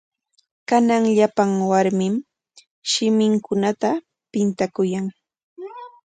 [0.69, 2.15] Kanan llapan warmim
[2.91, 3.89] shiminkunata
[4.31, 5.05] pintakuyan.